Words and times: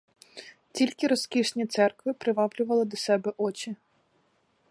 Тільки 0.71 1.07
розкішні 1.07 1.65
церкви 1.65 2.13
приваблювали 2.13 2.85
до 2.85 2.97
себе 2.97 3.33
очі. 3.37 3.75